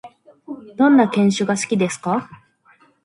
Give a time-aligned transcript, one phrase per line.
[0.77, 2.27] どんな犬種が好きですか？